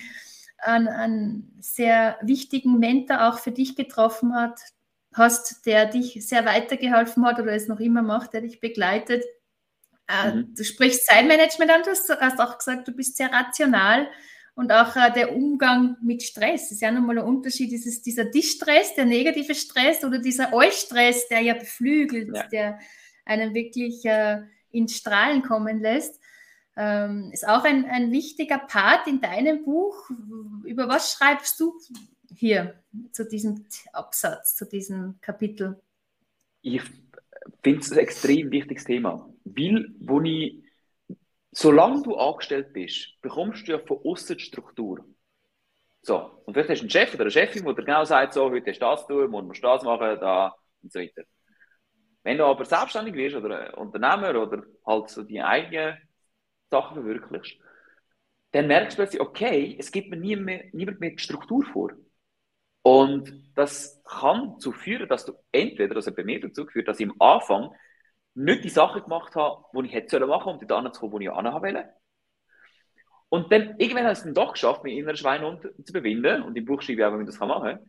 [0.60, 4.60] einen, einen sehr wichtigen Mentor auch für dich getroffen hat,
[5.14, 9.24] hast, der dich sehr weitergeholfen hat oder es noch immer macht, der dich begleitet.
[10.08, 10.56] Äh, mhm.
[10.56, 14.08] Du sprichst Zeitmanagement an, du hast auch gesagt, du bist sehr rational
[14.56, 16.72] und auch äh, der Umgang mit Stress.
[16.72, 21.28] Ist ja nochmal ein Unterschied, ist es dieser Distress, der negative Stress oder dieser Eustress,
[21.28, 22.48] der ja beflügelt, ja.
[22.48, 22.80] der
[23.26, 26.20] einen wirklich äh, ins Strahlen kommen lässt.
[26.76, 30.10] Ähm, ist auch ein, ein wichtiger Part in deinem Buch.
[30.66, 31.80] Über was schreibst du
[32.36, 35.80] hier zu diesem Absatz, zu diesem Kapitel?
[36.62, 36.82] Ich
[37.62, 40.64] finde es ein extrem wichtiges Thema, weil, wo ich,
[41.52, 45.06] solange du angestellt bist, bekommst du ja von außen die Struktur.
[46.02, 48.70] So, und vielleicht hast du einen Chef oder eine Chefin, der genau sagt, so, heute
[48.72, 51.24] hast du das tun, morgen musst du das machen, da und so weiter.
[52.24, 55.98] Wenn du aber selbstständig wirst oder Unternehmer oder halt so die eigenen
[56.70, 57.58] Sachen verwirklichst,
[58.52, 61.92] dann merkst du plötzlich, okay, es gibt mir nie mehr, niemand mehr die Struktur vor.
[62.82, 67.10] Und das kann dazu führen, dass du entweder, also bei mir dazu geführt, dass ich
[67.10, 67.72] am Anfang
[68.36, 71.20] nicht die Sachen gemacht habe, die ich hätte machen sollen, um dort zu kommen, wo
[71.20, 71.90] ich wollte.
[73.30, 76.44] Und dann, irgendwann habe ich es dann doch geschafft, meinen inneren Schwein zu bewinden.
[76.44, 77.86] Und im Buch schreibe ich auch, wie man das machen kann.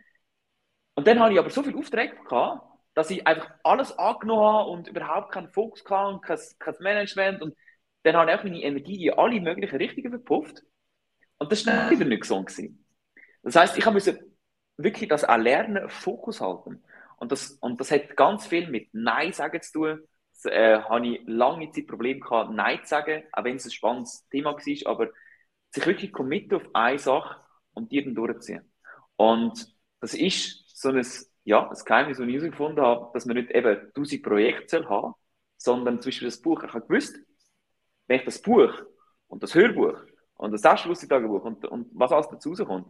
[0.94, 2.62] Und dann habe ich aber so viele Aufträge gehabt,
[2.94, 7.42] dass ich einfach alles angenommen habe und überhaupt keinen Fokus hatte und kein, kein Management.
[7.42, 7.54] Und
[8.04, 10.62] dann habe ich auch meine Energie in alle möglichen Richtungen verpufft.
[11.38, 12.46] Und das war wieder nicht gesund.
[12.46, 12.86] Gewesen.
[13.42, 14.24] Das heißt, ich musste
[14.76, 16.82] wirklich das auch lernen, Fokus halten.
[17.16, 20.08] Und das, und das hat ganz viel mit Nein sagen zu tun.
[20.44, 24.26] Äh, habe ich lange Zeit Probleme gehabt, Nein zu sagen, auch wenn es ein spannendes
[24.28, 25.10] Thema war, aber
[25.70, 27.40] sich wirklich committen auf eine Sache
[27.72, 28.70] und die dann durchziehen.
[29.16, 31.06] Und das ist so ein,
[31.44, 35.14] ja, das Geheimnis, das ich herausgefunden habe, dass man nicht eben 1000 Projekte haben
[35.64, 36.62] sondern zum Beispiel das Buch.
[36.62, 37.18] Ich habe gewusst,
[38.06, 38.72] wenn ich das Buch
[39.28, 39.98] und das Hörbuch
[40.34, 42.86] und das Selbstbewusstsein-Tagebuch und, und was alles dazu kommt,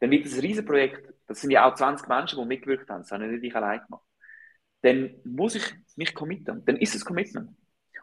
[0.00, 3.10] dann wird das ein Riesenprojekt, das sind ja auch 20 Menschen, die mitgewirkt haben, das
[3.12, 4.04] habe ich nicht ich allein gemacht.
[4.82, 6.64] Dann muss ich mich committen.
[6.64, 7.50] Dann ist es Commitment.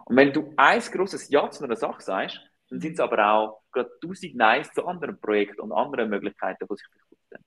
[0.05, 3.61] Und wenn du ein großes Ja zu einer Sache sagst, dann sind es aber auch
[3.71, 7.45] gerade tausend Neins zu anderen Projekten und anderen Möglichkeiten, die sich verkaufen.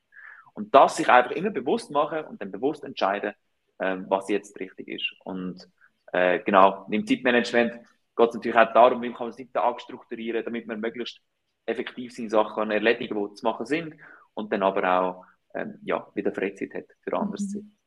[0.55, 3.33] Und das sich einfach immer bewusst machen und dann bewusst entscheiden,
[3.81, 5.15] ähm, was jetzt richtig ist.
[5.25, 5.69] Und
[6.13, 7.75] äh, genau, im Zeitmanagement
[8.17, 11.21] geht es natürlich auch darum, wie kann man es nicht strukturieren, damit man möglichst
[11.67, 13.95] effektiv seine Sachen erledigen kann, die zu machen sind
[14.35, 17.49] und dann aber auch ähm, ja, wieder Freizeit hat für anderes mhm.
[17.49, 17.78] Zeit.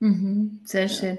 [0.00, 1.18] Mhm, sehr schön.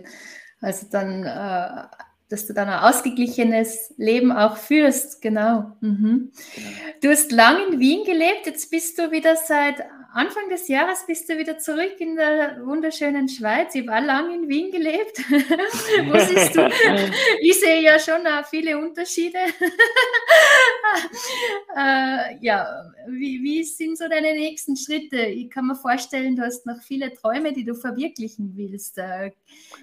[0.62, 1.88] Also dann, äh,
[2.32, 5.76] dass du dann ein ausgeglichenes Leben auch führst, genau.
[5.82, 6.32] Mhm.
[6.56, 6.70] genau.
[7.02, 11.30] Du hast lange in Wien gelebt, jetzt bist du wieder seit Anfang des Jahres bist
[11.30, 13.74] du wieder zurück in der wunderschönen Schweiz.
[13.76, 15.20] Ich war lange in Wien gelebt.
[15.30, 16.70] Wo siehst du?
[17.42, 19.38] Ich sehe ja schon viele Unterschiede.
[21.78, 25.18] äh, ja, wie, wie sind so deine nächsten Schritte?
[25.18, 28.98] Ich kann mir vorstellen, du hast noch viele Träume, die du verwirklichen willst.
[28.98, 29.32] Äh,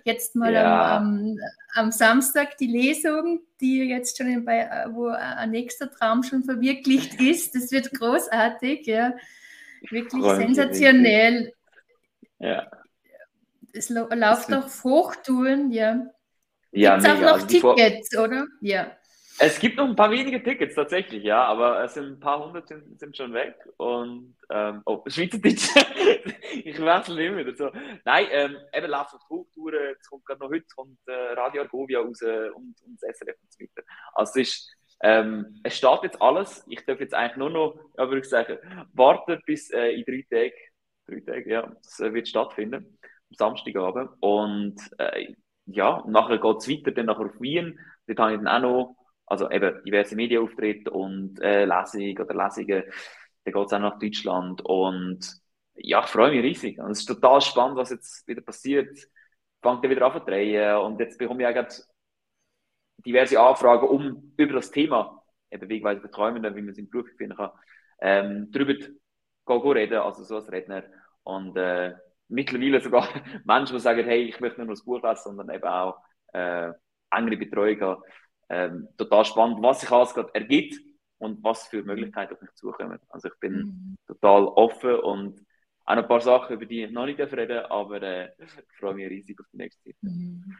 [0.05, 0.99] jetzt mal ja.
[0.99, 1.39] am,
[1.75, 7.55] am, Samstag die Lesung, die jetzt schon bei, wo ein nächster Traum schon verwirklicht ist.
[7.55, 9.15] Das wird großartig, ja.
[9.91, 11.53] Wirklich sensationell.
[12.39, 12.71] Ja.
[13.73, 16.07] Es läuft auf Hochtouren, ja.
[16.73, 18.47] Ja, Gibt es auch noch also Tickets, oder?
[18.61, 18.93] Ja.
[19.41, 22.67] Es gibt noch ein paar wenige Tickets tatsächlich, ja, aber es sind ein paar hundert
[22.67, 23.55] sind, sind schon weg.
[23.77, 25.69] Und ähm, oh, Schweizerdeutsch,
[26.65, 27.71] ich wechsle immer wieder so.
[28.05, 32.01] Nein, ähm, eben läuft auf Hochtouren, es kommt gerade noch heute kommt äh, Radio Argovia
[32.01, 33.87] raus und, und das SRF und so weiter.
[34.15, 36.65] Also es ist ähm, es steht jetzt alles.
[36.69, 38.59] Ich darf jetzt eigentlich nur noch, ja, würde ich sagen,
[38.93, 40.55] warten bis äh, in drei Tagen.
[41.07, 42.99] Drei Tage, ja, das äh, wird stattfinden.
[43.31, 44.11] Am Samstagabend.
[44.21, 45.35] Und äh,
[45.67, 47.79] ja, nachher geht es weiter, dann nachher auf Wien.
[48.07, 48.97] Dort habe ich dann auch noch,
[49.29, 52.85] also eben diverse Medienauftritte und äh, Lesungen oder Lesungen.
[53.45, 54.63] Dann geht es auch nach Deutschland.
[54.63, 55.21] Und
[55.75, 56.79] ja, ich freue mich riesig.
[56.79, 58.99] Und es ist total spannend, was jetzt wieder passiert.
[59.63, 60.77] Fangt er wieder an zu drehen.
[60.79, 61.83] Und jetzt bekomme ich eigentlich
[63.05, 67.09] diverse Anfragen um über das Thema, eben Wegweise für Träumende, wie man es im Beruf
[67.17, 67.51] finden kann,
[68.01, 70.85] ähm, darüber zu reden, also so als Redner.
[71.23, 71.95] Und äh,
[72.29, 73.09] mittlerweile sogar
[73.45, 75.99] Menschen, die sagen, hey, ich möchte nicht nur das Buch lesen, sondern eben auch
[76.33, 76.73] äh,
[77.11, 78.03] engere Betreuung haben.
[78.51, 80.81] Ähm, total spannend, was sich alles gerade ergibt
[81.19, 82.99] und was für Möglichkeiten auf mich zukommen.
[83.09, 83.97] Also ich bin mhm.
[84.07, 85.45] total offen und
[85.85, 88.95] auch noch ein paar Sachen, über die ich noch nicht reden aber äh, ich freue
[88.95, 89.97] mich riesig auf die nächste Zeit.
[90.03, 90.57] Mhm.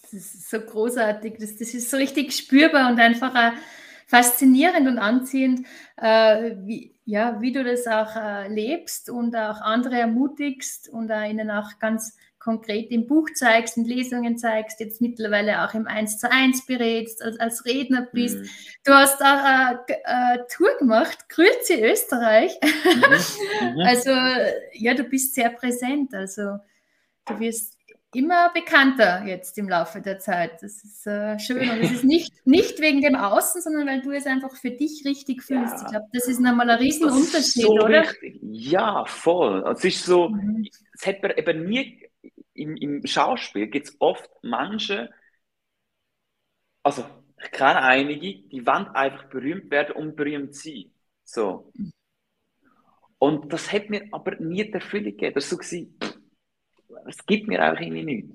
[0.00, 1.38] Das ist so großartig.
[1.38, 3.58] Das, das ist so richtig spürbar und einfach auch
[4.06, 9.96] faszinierend und anziehend, äh, wie, ja, wie du das auch äh, lebst und auch andere
[9.96, 15.64] ermutigst und äh, ihnen auch ganz konkret im Buch zeigst, in Lesungen zeigst, jetzt mittlerweile
[15.64, 18.38] auch im 1 zu 1 berätst, als, als Redner bist.
[18.38, 18.48] Mhm.
[18.84, 22.58] Du hast auch eine, eine Tour gemacht, Grüezi Österreich.
[23.60, 23.74] Mhm.
[23.74, 23.80] Mhm.
[23.80, 24.10] Also
[24.72, 26.14] ja, du bist sehr präsent.
[26.14, 26.58] Also
[27.26, 27.78] du wirst
[28.14, 30.62] immer bekannter jetzt im Laufe der Zeit.
[30.62, 34.12] Das ist äh, schön und es ist nicht, nicht wegen dem Außen, sondern weil du
[34.12, 35.74] es einfach für dich richtig fühlst.
[35.74, 38.02] Ja, ich glaube, das ist nochmal ein Riesenunterschied, so oder?
[38.02, 38.38] Richtig.
[38.42, 39.64] Ja, voll.
[39.72, 40.66] Es ist so, mhm.
[40.94, 42.07] es hat man eben nie,
[42.58, 45.08] im, im Schauspiel gibt es oft Menschen,
[46.82, 47.04] also
[47.42, 50.92] ich kenne einige, die wollen einfach berühmt werden, um berühmt sein.
[51.24, 51.72] So.
[53.18, 55.34] Und das hat mir aber nie die Erfüllung gegeben.
[55.34, 55.86] Das war so,
[57.06, 58.32] es gibt mir einfach irgendwie nichts.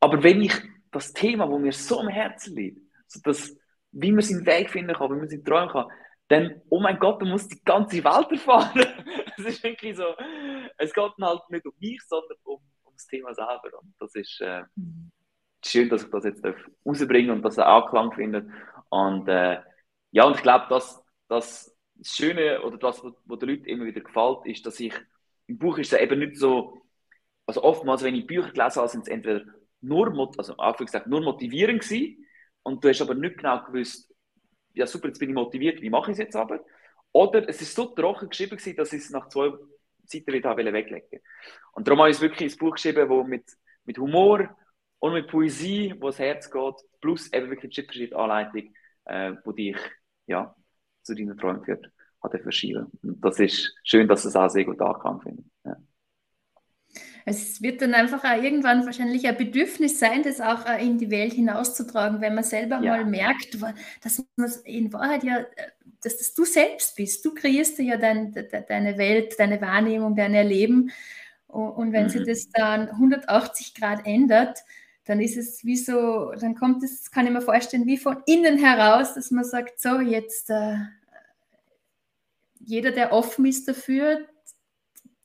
[0.00, 0.54] Aber wenn ich
[0.90, 3.56] das Thema, wo mir so am Herzen liegt, so das,
[3.92, 5.86] wie man seinen Weg finden kann, wie man seinen träumen kann,
[6.28, 8.86] dann, oh mein Gott, du musst die ganze Welt erfahren.
[9.36, 10.14] Es ist wirklich so,
[10.78, 12.60] es geht halt nicht um mich, sondern um,
[12.94, 13.78] das Thema selber.
[13.80, 14.62] Und das ist äh,
[15.64, 16.44] schön, dass ich das jetzt
[16.84, 18.48] rausbringe und dass er Anklang findet.
[18.88, 19.60] Und äh,
[20.10, 24.46] ja, und ich glaube, dass das Schöne oder das, was den Leuten immer wieder gefällt,
[24.46, 24.94] ist, dass ich
[25.46, 26.82] im Buch ist es eben nicht so,
[27.46, 29.44] also oftmals, wenn ich Bücher gelesen habe, sind es entweder
[29.80, 30.54] nur, also
[30.84, 32.26] gesagt, nur motivierend gewesen
[32.62, 34.12] und du hast aber nicht genau gewusst,
[34.72, 36.60] ja super, jetzt bin ich motiviert, wie mache ich es jetzt aber?
[37.12, 39.52] Oder es ist so trocken geschrieben gewesen, dass ich es nach zwei
[40.06, 41.20] Seiten wieder weglegen
[41.72, 43.44] Und darum habe ich wirklich ein Buch geschrieben, wo mit,
[43.84, 44.56] mit Humor
[44.98, 49.32] und mit Poesie, wo das Herz geht, plus eben wirklich Schritt für Schritt Anleitung, äh,
[49.44, 49.76] wo dich
[50.26, 50.54] ja,
[51.02, 51.90] zu deinen Träumen führt,
[52.22, 52.86] hat er verschieben.
[53.02, 55.64] Und das ist schön, dass es auch sehr gut ankam, finde ich.
[55.64, 55.76] Ja
[57.24, 61.10] es wird dann einfach auch irgendwann wahrscheinlich ein Bedürfnis sein, das auch äh, in die
[61.10, 62.96] Welt hinauszutragen, wenn man selber ja.
[62.96, 63.56] mal merkt,
[64.02, 65.44] dass man in Wahrheit ja,
[66.02, 67.24] dass das du selbst bist.
[67.24, 68.34] Du kreierst ja dein,
[68.68, 70.90] deine Welt, deine Wahrnehmung, dein Erleben.
[71.46, 72.08] Und wenn mhm.
[72.10, 74.58] sich das dann 180 Grad ändert,
[75.04, 78.58] dann ist es wie so, dann kommt es, kann ich mir vorstellen, wie von innen
[78.58, 80.76] heraus, dass man sagt, so jetzt äh,
[82.58, 84.26] jeder, der offen ist dafür,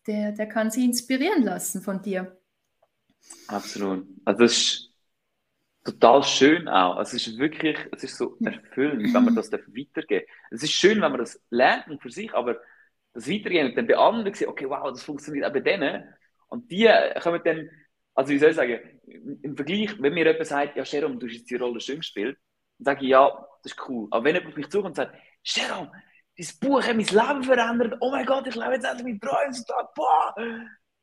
[0.07, 2.39] der, der kann sich inspirieren lassen von dir.
[3.47, 4.07] Absolut.
[4.25, 4.93] Also das ist
[5.83, 6.99] total schön auch.
[6.99, 11.11] Es ist wirklich, es ist so erfüllend, wenn man das weitergeben Es ist schön, wenn
[11.11, 12.59] man das lernt und für sich, aber
[13.13, 16.03] das Weitergehen und dann bei anderen sehen, okay, wow, das funktioniert auch bei denen.
[16.49, 16.89] Und die
[17.21, 17.69] kommen dann,
[18.13, 18.79] also wie soll ich sagen,
[19.43, 22.37] im Vergleich, wenn mir jemand sagt, ja, Sharon, du hast jetzt die Rolle schön gespielt,
[22.77, 23.29] dann sage ich, ja,
[23.63, 24.07] das ist cool.
[24.11, 25.89] Aber wenn jemand auf mich zukommt und sagt, Sharon,
[26.39, 27.97] das Buch hat mein Leben verändert.
[27.99, 29.53] Oh mein Gott, ich lebe jetzt endlich mit Träumen.
[29.93, 30.33] Boah,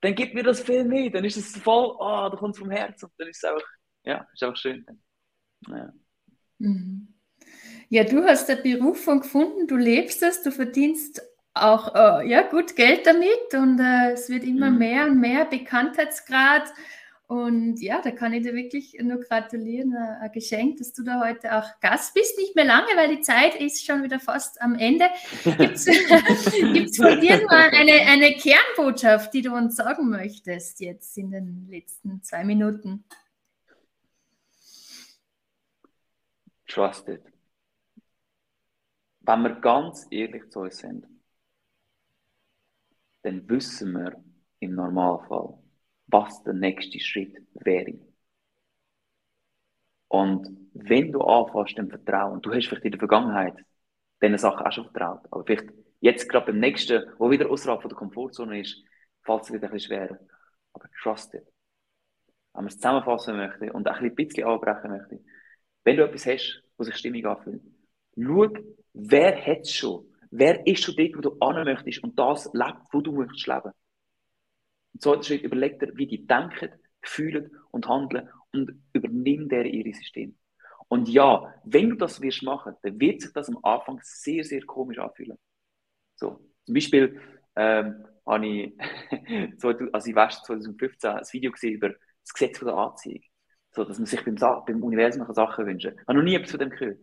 [0.00, 1.10] dann gibt mir das viel mehr.
[1.10, 3.04] Dann ist es voll, oh, da kommt es vom Herzen.
[3.04, 3.68] Und dann ist es einfach,
[4.04, 4.86] ja, ist einfach schön.
[5.68, 5.92] Ja.
[6.58, 7.14] Mhm.
[7.90, 11.20] ja, du hast eine Berufung gefunden, du lebst es, du verdienst
[11.52, 14.78] auch äh, ja, gut Geld damit und äh, es wird immer mhm.
[14.78, 16.72] mehr und mehr Bekanntheitsgrad.
[17.28, 19.96] Und ja, da kann ich dir wirklich nur gratulieren.
[19.96, 22.38] Ein Geschenk, dass du da heute auch Gast bist.
[22.38, 25.06] Nicht mehr lange, weil die Zeit ist schon wieder fast am Ende.
[25.42, 25.86] Gibt es
[26.96, 32.22] von dir nur eine, eine Kernbotschaft, die du uns sagen möchtest jetzt in den letzten
[32.22, 33.04] zwei Minuten?
[36.68, 37.24] Trusted.
[39.20, 41.08] Wenn wir ganz ehrlich zu uns sind,
[43.22, 44.22] dann wissen wir
[44.60, 45.58] im Normalfall,
[46.08, 47.94] was der nächste Schritt wäre.
[50.08, 53.56] Und wenn du anfängst, dem Vertrauen, du hast vielleicht in der Vergangenheit
[54.22, 57.88] diesen Sachen auch schon vertraut, aber vielleicht jetzt gerade beim nächsten, wo wieder außerhalb von
[57.88, 58.82] der Komfortzone ist,
[59.24, 60.18] fällt es wieder ein bisschen schwerer.
[60.72, 61.44] Aber trust it.
[62.52, 65.20] Wenn man es zusammenfassen möchte und ein bisschen abbrechen möchte,
[65.84, 67.62] wenn du etwas hast, wo sich stimmig anfühlt,
[68.16, 68.48] schau,
[68.94, 70.06] wer hat es schon?
[70.30, 73.72] Wer ist schon dort, wo du an möchtest und das lebt, wo du möchtest leben?
[74.96, 76.70] Im zweiten Schritt überlegt er, wie die denken,
[77.02, 80.38] fühlen und handeln und übernimmt er ihre System.
[80.88, 84.62] Und ja, wenn du das wirst machen, dann wird sich das am Anfang sehr, sehr
[84.62, 85.36] komisch anfühlen.
[86.14, 87.20] So, zum Beispiel
[87.56, 88.72] ähm, habe ich,
[89.92, 93.20] also ich weiß 2015 ein Video gesehen über das Gesetz der Anziehung.
[93.72, 96.00] So, dass man sich beim, beim Universum Sachen wünschen kann.
[96.00, 97.00] Ich habe noch nie etwas von dem gehört.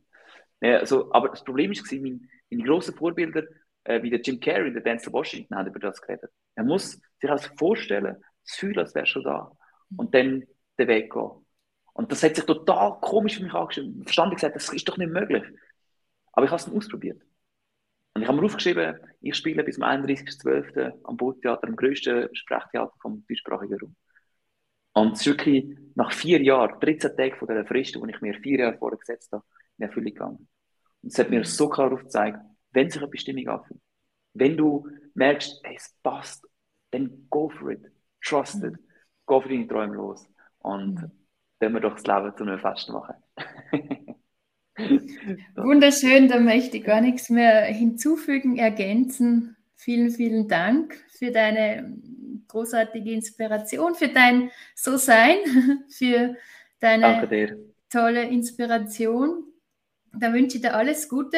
[0.62, 3.44] Ja, also, aber das Problem war, meine, meine grossen Vorbilder,
[3.84, 6.32] äh, wie der Jim Carrey der Denzel Washington, haben über das geredet.
[6.56, 9.52] Er muss sich das vorstellen, das Gefühl, als wäre schon da.
[9.96, 10.44] Und dann
[10.78, 11.32] den Weg gehen.
[11.94, 14.04] Und das hat sich total komisch für mich angeschrieben.
[14.04, 15.44] Verstanden gesagt, das ist doch nicht möglich.
[16.32, 17.22] Aber ich habe es dann ausprobiert.
[18.16, 21.00] Und ich habe mir aufgeschrieben, ich spiele bis zum 31.12.
[21.04, 23.96] am Boottheater, am grössten Sprechtheater vom deutschsprachigen Raum.
[24.94, 25.66] Und es ist wirklich
[25.96, 29.32] nach vier Jahren, 13 Tagen von dieser Frist, die ich mir vier Jahre vorher gesetzt
[29.32, 29.44] habe,
[29.78, 30.50] in Erfüllung gegangen.
[31.02, 32.40] Und es hat mir so klar aufgezeigt,
[32.74, 33.80] wenn sich eine Bestimmung anfühlt,
[34.34, 36.48] wenn du merkst, hey, es passt,
[36.92, 37.82] dann go for it.
[38.24, 38.74] Trust it.
[39.26, 40.28] Go für deine Träume los.
[40.60, 41.12] Und mhm.
[41.60, 43.16] dann wir doch das Leben zu einem Fest machen.
[45.56, 49.56] Wunderschön, da möchte ich gar nichts mehr hinzufügen, ergänzen.
[49.76, 51.96] Vielen, vielen Dank für deine
[52.48, 55.38] großartige Inspiration für dein So-Sein,
[55.90, 56.36] für
[56.80, 57.58] deine
[57.90, 59.46] tolle Inspiration.
[60.14, 61.38] Da wünsche ich dir alles Gute.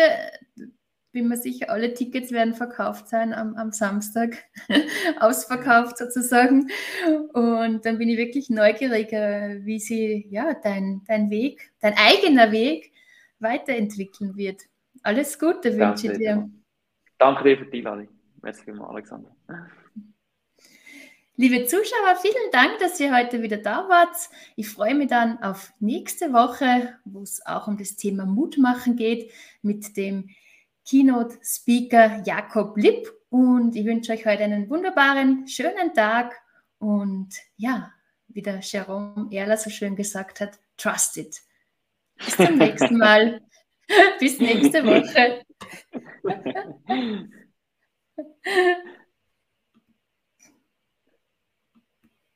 [1.16, 4.36] Bin mir sicher, alle Tickets werden verkauft sein am, am Samstag,
[5.22, 6.70] ausverkauft sozusagen.
[7.32, 12.52] Und dann bin ich wirklich neugierig, äh, wie sie ja dein, dein Weg, dein eigener
[12.52, 12.92] Weg
[13.40, 14.64] weiterentwickeln wird.
[15.04, 16.50] Alles Gute wünsche ich dir.
[17.18, 18.10] Danke dir für die Einladung.
[18.42, 19.30] Merci vielmals, Alexander.
[21.38, 24.18] Liebe Zuschauer, vielen Dank, dass ihr heute wieder da wart.
[24.58, 29.32] Ich freue mich dann auf nächste Woche, wo es auch um das Thema Mutmachen geht,
[29.62, 30.30] mit dem
[30.86, 33.12] Keynote-Speaker Jakob Lipp.
[33.30, 36.36] Und ich wünsche euch heute einen wunderbaren, schönen Tag.
[36.80, 37.92] Und ja,
[38.28, 41.42] wie der Jerome Erler so schön gesagt hat, trust it.
[42.18, 43.42] Bis zum nächsten Mal.
[44.20, 45.44] Bis nächste Woche.